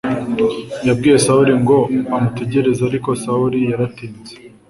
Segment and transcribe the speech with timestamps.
[0.87, 1.77] yabwiye sawuli ngo
[2.15, 4.33] amutegereze ariko samweli yaratinze.